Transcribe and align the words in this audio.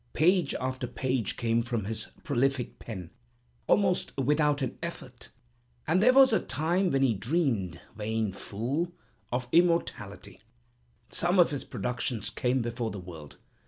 Page 0.13 0.55
after 0.55 0.87
page 0.87 1.37
came 1.37 1.61
from 1.61 1.85
his 1.85 2.07
prolific 2.23 2.79
pen, 2.79 3.11
almost 3.67 4.17
without 4.17 4.63
an 4.63 4.75
effort; 4.81 5.29
and 5.85 6.01
there 6.01 6.11
was 6.11 6.33
a 6.33 6.39
time 6.39 6.89
when 6.89 7.03
he 7.03 7.13
dreamed 7.13 7.79
(vain 7.95 8.33
fool!) 8.33 8.91
of 9.31 9.47
immortality. 9.51 10.41
Some 11.11 11.37
of 11.37 11.51
his 11.51 11.63
productions 11.65 12.31
came 12.31 12.63
before 12.63 12.89
the 12.89 12.97
world. 12.97 13.37